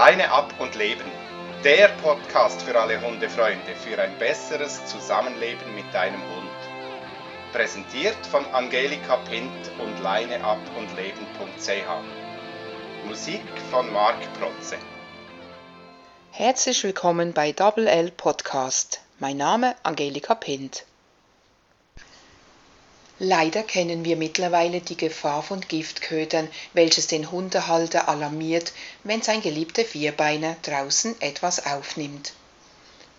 [0.00, 1.04] Leine ab und leben.
[1.62, 6.60] Der Podcast für alle Hundefreunde für ein besseres Zusammenleben mit deinem Hund.
[7.52, 13.06] Präsentiert von Angelika Pint und leineab und leben.ch.
[13.06, 14.76] Musik von Marc Protze.
[16.30, 19.02] Herzlich willkommen bei Double L Podcast.
[19.18, 20.86] Mein Name Angelika Pint.
[23.22, 28.72] Leider kennen wir mittlerweile die Gefahr von Giftködern, welches den Hundehalter alarmiert,
[29.04, 32.32] wenn sein geliebter Vierbeiner draußen etwas aufnimmt.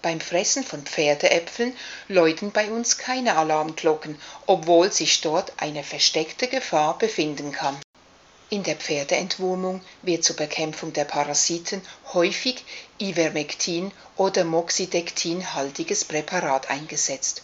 [0.00, 1.76] Beim Fressen von Pferdeäpfeln
[2.08, 7.78] läuten bei uns keine Alarmglocken, obwohl sich dort eine versteckte Gefahr befinden kann.
[8.48, 11.82] In der Pferdeentwurmung wird zur Bekämpfung der Parasiten
[12.14, 12.64] häufig
[12.98, 17.42] Ivermectin oder Moxidectin-haltiges Präparat eingesetzt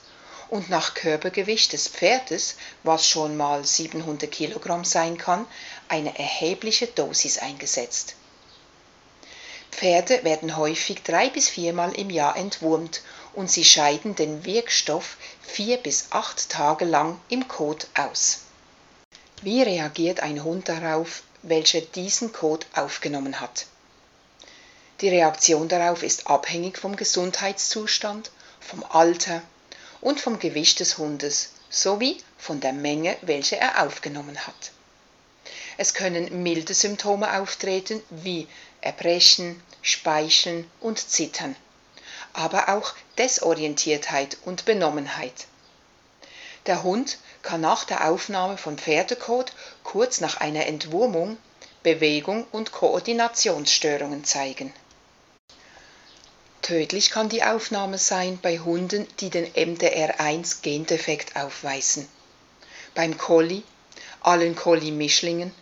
[0.48, 5.46] und nach Körpergewicht des Pferdes, was schon mal 700 Kilogramm sein kann,
[5.88, 8.14] eine erhebliche Dosis eingesetzt.
[9.70, 13.02] Pferde werden häufig drei bis viermal im Jahr entwurmt
[13.34, 18.40] und sie scheiden den Wirkstoff vier bis acht Tage lang im Kot aus.
[19.42, 23.66] Wie reagiert ein Hund darauf, welcher diesen Kot aufgenommen hat?
[25.02, 29.42] Die Reaktion darauf ist abhängig vom Gesundheitszustand, vom Alter,
[30.06, 34.70] und vom Gewicht des Hundes sowie von der Menge, welche er aufgenommen hat.
[35.78, 38.46] Es können milde Symptome auftreten wie
[38.82, 41.56] Erbrechen, Speicheln und Zittern,
[42.34, 45.48] aber auch Desorientiertheit und Benommenheit.
[46.66, 51.36] Der Hund kann nach der Aufnahme von Pferdekot kurz nach einer Entwurmung
[51.82, 54.72] Bewegung und Koordinationsstörungen zeigen
[56.66, 62.08] Tödlich kann die Aufnahme sein bei Hunden, die den MDR1-Gendefekt aufweisen.
[62.92, 63.62] Beim Collie,
[64.20, 65.54] allen Collie-Mischlingen,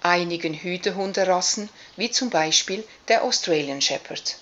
[0.00, 4.36] einigen Hütehunderassen wie zum Beispiel der Australian Shepherd.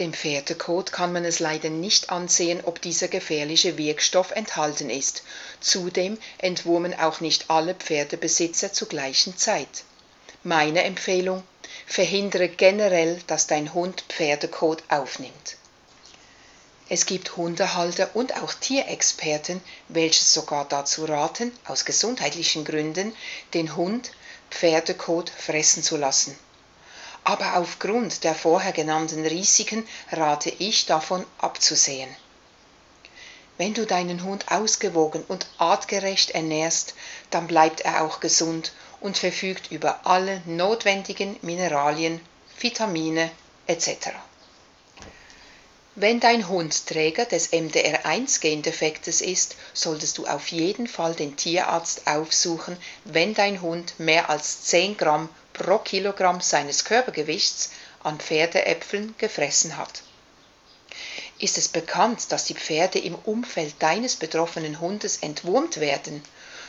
[0.00, 5.22] Dem Pferdekot kann man es leider nicht ansehen, ob dieser gefährliche Wirkstoff enthalten ist.
[5.60, 9.84] Zudem entwurmen auch nicht alle Pferdebesitzer zur gleichen Zeit.
[10.42, 11.44] Meine Empfehlung
[11.86, 15.56] Verhindere generell, dass dein Hund Pferdekot aufnimmt.
[16.88, 23.14] Es gibt Hundehalter und auch Tierexperten, welche sogar dazu raten, aus gesundheitlichen Gründen
[23.54, 24.10] den Hund
[24.50, 26.36] Pferdekot fressen zu lassen.
[27.22, 32.10] Aber aufgrund der vorher genannten Risiken rate ich davon abzusehen.
[33.56, 36.94] Wenn du deinen Hund ausgewogen und artgerecht ernährst,
[37.30, 42.20] dann bleibt er auch gesund und verfügt über alle notwendigen Mineralien,
[42.58, 43.30] Vitamine
[43.66, 44.10] etc.
[45.96, 52.76] Wenn dein Hund Träger des MDR1-Gendefektes ist, solltest du auf jeden Fall den Tierarzt aufsuchen,
[53.04, 57.70] wenn dein Hund mehr als 10 Gramm pro Kilogramm seines Körpergewichts
[58.02, 60.02] an Pferdeäpfeln gefressen hat.
[61.38, 66.22] Ist es bekannt, dass die Pferde im Umfeld deines betroffenen Hundes entwurmt werden,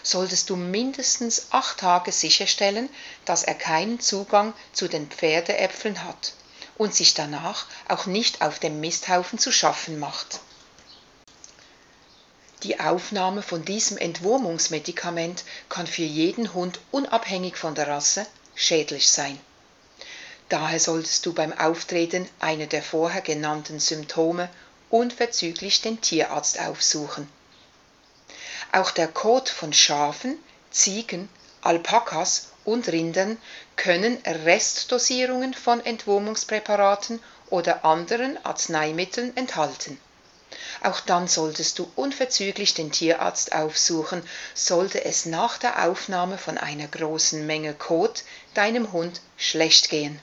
[0.04, 2.90] solltest du mindestens acht Tage sicherstellen,
[3.26, 6.34] dass er keinen Zugang zu den Pferdeäpfeln hat
[6.78, 10.40] und sich danach auch nicht auf dem Misthaufen zu schaffen macht.
[12.64, 19.40] Die Aufnahme von diesem Entwurmungsmedikament kann für jeden Hund unabhängig von der Rasse schädlich sein.
[20.50, 24.50] Daher solltest du beim Auftreten einer der vorher genannten Symptome
[24.90, 27.28] unverzüglich den Tierarzt aufsuchen.
[28.72, 30.38] Auch der Kot von Schafen,
[30.70, 31.30] Ziegen,
[31.62, 33.38] Alpakas und Rindern
[33.76, 40.00] können Restdosierungen von Entwurmungspräparaten oder anderen Arzneimitteln enthalten.
[40.84, 44.24] Auch dann solltest du unverzüglich den Tierarzt aufsuchen,
[44.54, 50.20] sollte es nach der Aufnahme von einer großen Menge Kot deinem Hund schlecht gehen.